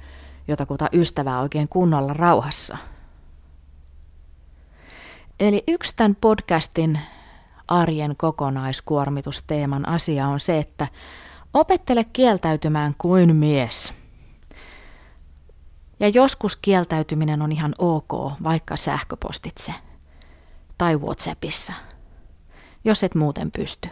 jotakuta 0.48 0.89
ystävää 0.94 1.42
oikein 1.42 1.68
kunnolla 1.68 2.13
rauhassa. 2.13 2.77
Eli 5.39 5.63
yksi 5.68 5.94
tämän 5.96 6.15
podcastin 6.22 7.00
arjen 7.68 8.15
kokonaiskuormitusteeman 8.18 9.88
asia 9.88 10.27
on 10.27 10.39
se, 10.39 10.60
että 10.60 10.88
opettele 11.54 12.04
kieltäytymään 12.04 12.96
kuin 12.98 13.36
mies– 13.36 13.94
ja 15.99 16.07
joskus 16.07 16.55
kieltäytyminen 16.55 17.41
on 17.41 17.51
ihan 17.51 17.75
ok, 17.77 18.13
vaikka 18.43 18.75
sähköpostitse 18.75 19.73
tai 20.77 20.97
Whatsappissa, 20.97 21.73
jos 22.83 23.03
et 23.03 23.15
muuten 23.15 23.51
pysty. 23.51 23.89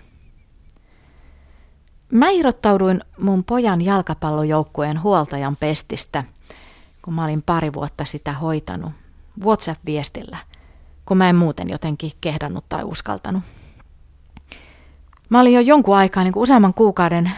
Mä 2.11 2.29
irrottauduin 2.29 3.01
mun 3.19 3.43
pojan 3.43 3.81
jalkapallojoukkueen 3.81 5.03
huoltajan 5.03 5.55
pestistä, 5.55 6.23
kun 7.01 7.13
mä 7.13 7.23
olin 7.23 7.41
pari 7.41 7.73
vuotta 7.73 8.05
sitä 8.05 8.33
hoitanut, 8.33 8.91
WhatsApp-viestillä, 9.43 10.37
kun 11.05 11.17
mä 11.17 11.29
en 11.29 11.35
muuten 11.35 11.69
jotenkin 11.69 12.11
kehdannut 12.21 12.65
tai 12.69 12.83
uskaltanut. 12.83 13.43
Mä 15.29 15.39
olin 15.39 15.53
jo 15.53 15.61
jonkun 15.61 15.97
aikaa, 15.97 16.23
niin 16.23 16.33
kuin 16.33 16.43
useamman 16.43 16.73
kuukauden, 16.73 17.31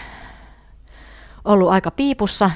ollut 1.46 1.70
aika 1.70 1.92
piipussa 1.92 2.52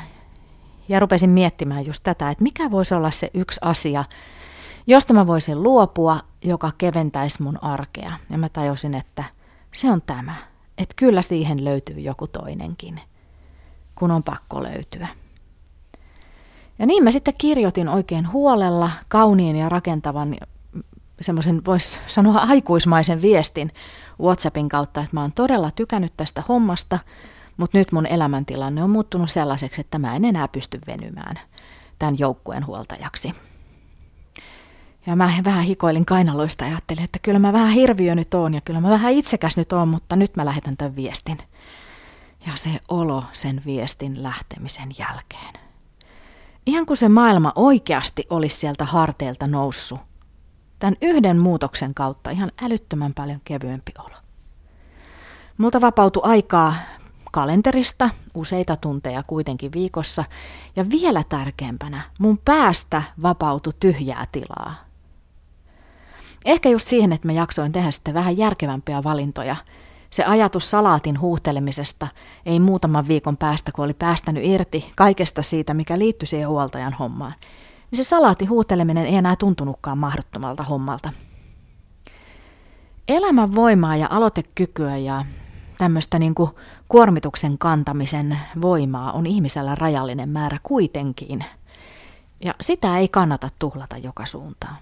ja 0.90 1.00
rupesin 1.00 1.30
miettimään 1.30 1.86
just 1.86 2.04
tätä, 2.04 2.30
että 2.30 2.44
mikä 2.44 2.72
voisi 2.72 2.96
olla 2.96 3.12
se 3.12 3.32
yksi 3.34 3.60
asia, 3.64 4.06
josta 4.88 5.14
mä 5.14 5.28
voisin 5.28 5.64
luopua, 5.64 6.20
joka 6.44 6.72
keventäisi 6.78 7.44
mun 7.44 7.64
arkea. 7.64 8.14
Ja 8.30 8.38
mä 8.38 8.50
tajusin, 8.50 8.94
että 8.94 9.24
se 9.72 9.92
on 9.92 10.02
tämä, 10.02 10.36
että 10.78 10.94
kyllä 10.96 11.22
siihen 11.22 11.66
löytyy 11.66 12.00
joku 12.00 12.28
toinenkin, 12.28 13.02
kun 13.96 14.12
on 14.12 14.24
pakko 14.24 14.64
löytyä. 14.64 15.08
Ja 16.80 16.86
niin 16.86 17.04
mä 17.04 17.12
sitten 17.12 17.34
kirjoitin 17.38 17.90
oikein 17.90 18.32
huolella, 18.32 18.92
kauniin 19.10 19.56
ja 19.56 19.70
rakentavan, 19.70 20.38
semmoisen 21.22 21.66
voisi 21.66 21.98
sanoa 22.08 22.40
aikuismaisen 22.40 23.22
viestin 23.22 23.72
WhatsAppin 24.22 24.70
kautta, 24.70 25.02
että 25.02 25.16
mä 25.16 25.22
oon 25.22 25.32
todella 25.32 25.72
tykännyt 25.72 26.14
tästä 26.18 26.44
hommasta– 26.48 27.00
mutta 27.60 27.78
nyt 27.78 27.92
mun 27.92 28.06
elämäntilanne 28.06 28.84
on 28.84 28.90
muuttunut 28.90 29.32
sellaiseksi, 29.32 29.82
että 29.82 30.00
mä 30.00 30.16
en 30.16 30.26
enää 30.26 30.48
pysty 30.48 30.80
venymään 30.88 31.40
tämän 32.00 32.20
joukkueen 32.20 32.68
huoltajaksi. 32.68 33.34
Ja 35.06 35.16
mä 35.16 35.32
vähän 35.44 35.64
hikoilin 35.64 36.06
kainaloista 36.06 36.66
ja 36.66 36.72
ajattelin, 36.72 37.04
että 37.04 37.20
kyllä 37.20 37.40
mä 37.40 37.54
vähän 37.54 37.70
hirviö 37.70 38.16
nyt 38.16 38.34
oon 38.34 38.54
ja 38.54 38.62
kyllä 38.62 38.82
mä 38.82 38.90
vähän 38.90 39.12
itsekäs 39.12 39.58
nyt 39.58 39.74
oon, 39.74 39.88
mutta 39.88 40.16
nyt 40.16 40.36
mä 40.36 40.46
lähetän 40.46 40.78
tämän 40.78 40.96
viestin. 40.96 41.38
Ja 42.46 42.52
se 42.56 42.70
olo 42.90 43.24
sen 43.34 43.62
viestin 43.66 44.24
lähtemisen 44.24 44.90
jälkeen. 45.00 45.54
Ihan 46.66 46.86
kuin 46.86 46.98
se 46.98 47.10
maailma 47.10 47.54
oikeasti 47.56 48.28
olisi 48.30 48.58
sieltä 48.58 48.86
harteilta 48.86 49.48
noussut. 49.48 50.00
Tämän 50.80 50.96
yhden 51.02 51.38
muutoksen 51.38 51.94
kautta 51.94 52.30
ihan 52.30 52.52
älyttömän 52.62 53.14
paljon 53.14 53.42
kevyempi 53.44 53.92
olo. 54.00 54.16
Multa 55.58 55.82
vapautui 55.82 56.22
aikaa 56.26 56.76
kalenterista 57.32 58.10
useita 58.36 58.76
tunteja 58.76 59.24
kuitenkin 59.28 59.72
viikossa 59.72 60.26
ja 60.76 60.90
vielä 60.90 61.24
tärkeämpänä 61.30 62.02
mun 62.20 62.38
päästä 62.46 63.04
vapautui 63.22 63.74
tyhjää 63.80 64.28
tilaa. 64.32 64.76
Ehkä 66.46 66.70
just 66.70 66.88
siihen, 66.88 67.14
että 67.14 67.28
mä 67.28 67.34
jaksoin 67.34 67.72
tehdä 67.72 67.92
sitten 67.92 68.14
vähän 68.14 68.38
järkevämpiä 68.38 69.04
valintoja. 69.04 69.56
Se 70.10 70.24
ajatus 70.24 70.72
salaatin 70.72 71.20
huuhtelemisesta 71.20 72.08
ei 72.46 72.60
muutaman 72.60 73.08
viikon 73.08 73.38
päästä, 73.38 73.72
kun 73.72 73.86
oli 73.86 73.94
päästänyt 73.94 74.44
irti 74.46 74.92
kaikesta 74.96 75.44
siitä, 75.44 75.74
mikä 75.74 76.00
liittyi 76.00 76.28
siihen 76.28 76.50
huoltajan 76.50 76.94
hommaan, 76.94 77.34
niin 77.92 77.98
se 77.98 78.10
salaatin 78.10 78.50
huuhteleminen 78.50 79.06
ei 79.06 79.16
enää 79.16 79.36
tuntunutkaan 79.36 79.98
mahdottomalta 79.98 80.64
hommalta. 80.64 81.10
Elämän 83.08 83.56
voimaa 83.56 83.96
ja 83.96 84.08
aloitekykyä 84.10 84.98
ja 84.98 85.26
tämmöistä 85.80 86.20
niin 86.20 86.36
kuin 86.36 86.52
kuormituksen 86.90 87.58
kantamisen 87.58 88.40
voimaa 88.62 89.12
on 89.12 89.26
ihmisellä 89.26 89.76
rajallinen 89.76 90.30
määrä 90.30 90.58
kuitenkin. 90.64 91.46
Ja 92.44 92.54
sitä 92.62 92.98
ei 92.98 93.08
kannata 93.08 93.50
tuhlata 93.60 93.98
joka 93.98 94.26
suuntaan. 94.26 94.76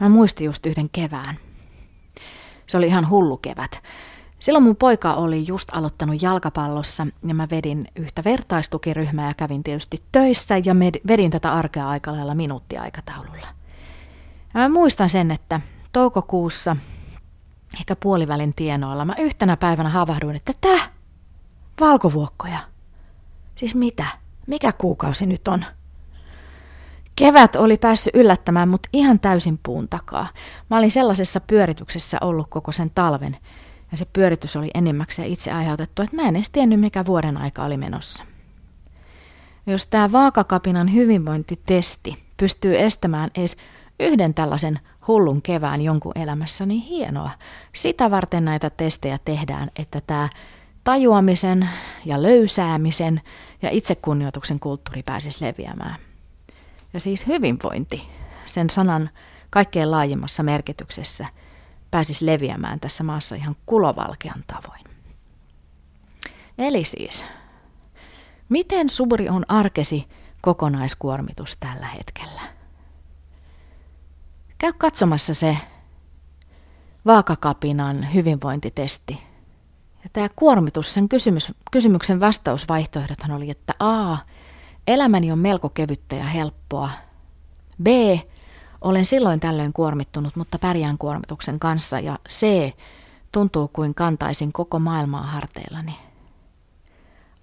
Mä 0.00 0.08
muistin 0.08 0.44
just 0.44 0.66
yhden 0.66 0.90
kevään. 0.90 1.36
Se 2.66 2.76
oli 2.76 2.86
ihan 2.86 3.08
hullu 3.08 3.36
kevät. 3.36 3.82
Silloin 4.38 4.64
mun 4.64 4.76
poika 4.76 5.14
oli 5.14 5.46
just 5.46 5.68
aloittanut 5.72 6.22
jalkapallossa 6.22 7.06
ja 7.26 7.34
mä 7.34 7.48
vedin 7.50 7.88
yhtä 7.96 8.24
vertaistukiryhmää 8.24 9.28
ja 9.28 9.34
kävin 9.34 9.62
tietysti 9.62 10.02
töissä 10.12 10.56
ja 10.64 10.74
vedin 11.08 11.30
tätä 11.30 11.52
arkea 11.52 11.88
aika 11.88 12.12
lailla 12.12 12.34
minuuttiaikataululla. 12.34 13.46
Ja 14.54 14.60
mä 14.60 14.68
muistan 14.68 15.10
sen, 15.10 15.30
että 15.30 15.60
toukokuussa, 15.92 16.76
ehkä 17.74 17.96
puolivälin 17.96 18.54
tienoilla, 18.54 19.04
mä 19.04 19.14
yhtenä 19.18 19.56
päivänä 19.56 19.88
havahduin, 19.88 20.36
että 20.36 20.52
tää, 20.60 20.78
valkovuokkoja. 21.80 22.58
Siis 23.54 23.74
mitä? 23.74 24.06
Mikä 24.46 24.72
kuukausi 24.72 25.26
nyt 25.26 25.48
on? 25.48 25.64
Kevät 27.16 27.56
oli 27.56 27.76
päässyt 27.76 28.14
yllättämään 28.16 28.68
mut 28.68 28.86
ihan 28.92 29.20
täysin 29.20 29.60
puun 29.62 29.88
takaa. 29.88 30.28
Mä 30.70 30.78
olin 30.78 30.90
sellaisessa 30.90 31.40
pyörityksessä 31.40 32.18
ollut 32.20 32.50
koko 32.50 32.72
sen 32.72 32.90
talven, 32.94 33.36
ja 33.90 33.98
se 33.98 34.04
pyöritys 34.04 34.56
oli 34.56 34.70
enimmäkseen 34.74 35.28
itse 35.28 35.52
aiheutettu, 35.52 36.02
että 36.02 36.16
mä 36.16 36.22
en 36.22 36.36
edes 36.36 36.50
tiennyt, 36.50 36.80
mikä 36.80 37.06
vuoden 37.06 37.36
aika 37.36 37.64
oli 37.64 37.76
menossa. 37.76 38.24
Jos 39.66 39.86
tämä 39.86 40.12
vaakakapinan 40.12 40.94
hyvinvointitesti 40.94 42.14
pystyy 42.36 42.78
estämään 42.78 43.30
edes 43.34 43.56
yhden 44.00 44.34
tällaisen 44.34 44.78
hullun 45.08 45.42
kevään 45.42 45.80
jonkun 45.82 46.12
elämässä, 46.14 46.66
niin 46.66 46.82
hienoa. 46.82 47.30
Sitä 47.74 48.10
varten 48.10 48.44
näitä 48.44 48.70
testejä 48.70 49.18
tehdään, 49.24 49.68
että 49.76 50.00
tämä 50.00 50.28
tajuamisen 50.84 51.68
ja 52.04 52.22
löysäämisen 52.22 53.20
ja 53.62 53.70
itsekunnioituksen 53.70 54.60
kulttuuri 54.60 55.02
pääsisi 55.02 55.44
leviämään. 55.44 55.96
Ja 56.94 57.00
siis 57.00 57.26
hyvinvointi, 57.26 58.08
sen 58.46 58.70
sanan 58.70 59.10
kaikkein 59.50 59.90
laajimmassa 59.90 60.42
merkityksessä, 60.42 61.26
pääsisi 61.90 62.26
leviämään 62.26 62.80
tässä 62.80 63.04
maassa 63.04 63.34
ihan 63.34 63.56
kulovalkean 63.66 64.44
tavoin. 64.46 64.84
Eli 66.58 66.84
siis, 66.84 67.24
miten 68.48 68.88
suuri 68.88 69.28
on 69.28 69.44
arkesi 69.48 70.08
kokonaiskuormitus 70.40 71.56
tällä 71.56 71.86
hetkellä? 71.86 72.57
Käy 74.58 74.72
katsomassa 74.72 75.34
se 75.34 75.56
vaakakapinan 77.06 78.14
hyvinvointitesti. 78.14 79.22
Ja 80.04 80.10
tämä 80.12 80.28
kuormitus, 80.36 80.94
sen 80.94 81.08
kysymys, 81.08 81.52
kysymyksen 81.70 82.20
vastausvaihtoehdothan 82.20 83.30
oli, 83.30 83.50
että 83.50 83.74
A. 83.78 84.16
Elämäni 84.86 85.32
on 85.32 85.38
melko 85.38 85.68
kevyttä 85.68 86.16
ja 86.16 86.24
helppoa. 86.24 86.90
B. 87.82 87.86
Olen 88.80 89.04
silloin 89.04 89.40
tällöin 89.40 89.72
kuormittunut, 89.72 90.36
mutta 90.36 90.58
pärjään 90.58 90.98
kuormituksen 90.98 91.58
kanssa. 91.58 92.00
Ja 92.00 92.18
C. 92.28 92.72
Tuntuu 93.32 93.68
kuin 93.68 93.94
kantaisin 93.94 94.52
koko 94.52 94.78
maailmaa 94.78 95.26
harteillani. 95.26 95.96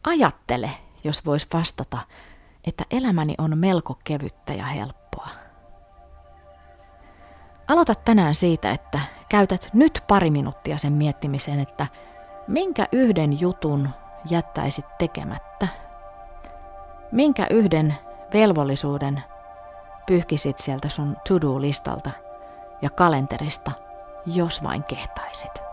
Ajattele, 0.03 0.71
jos 1.03 1.25
vois 1.25 1.47
vastata, 1.53 1.97
että 2.67 2.83
elämäni 2.91 3.35
on 3.37 3.57
melko 3.57 3.99
kevyttä 4.03 4.53
ja 4.53 4.65
helppoa. 4.65 5.44
Aloita 7.67 7.95
tänään 7.95 8.35
siitä, 8.35 8.71
että 8.71 8.99
käytät 9.29 9.69
nyt 9.73 10.03
pari 10.07 10.29
minuuttia 10.29 10.77
sen 10.77 10.93
miettimiseen, 10.93 11.59
että 11.59 11.87
minkä 12.47 12.87
yhden 12.91 13.39
jutun 13.39 13.89
jättäisit 14.29 14.85
tekemättä? 14.97 15.67
Minkä 17.11 17.47
yhden 17.49 17.95
velvollisuuden 18.33 19.23
pyyhkisit 20.05 20.59
sieltä 20.59 20.89
sun 20.89 21.17
to-do-listalta 21.27 22.11
ja 22.81 22.89
kalenterista, 22.89 23.71
jos 24.25 24.63
vain 24.63 24.83
kehtaisit? 24.83 25.64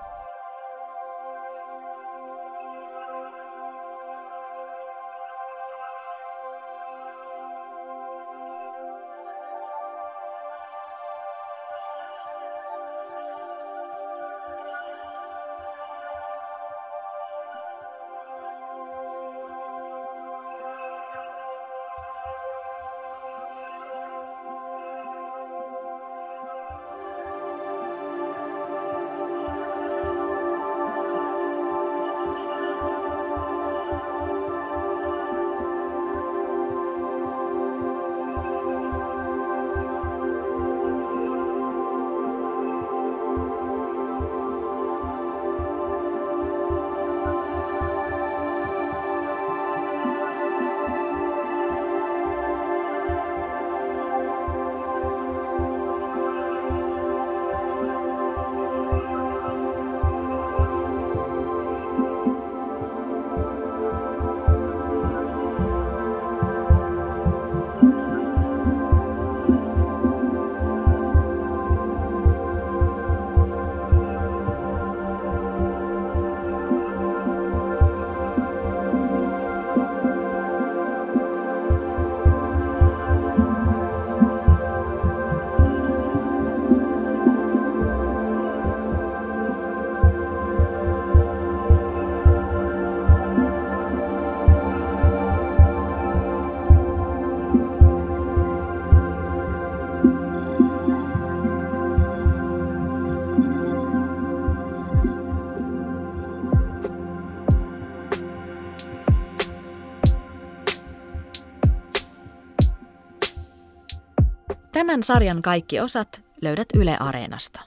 Tämän 114.93 115.03
sarjan 115.03 115.43
kaikki 115.43 115.81
osat 115.81 116.23
löydät 116.43 116.69
Yle 116.75 116.97
Areenasta. 117.01 117.61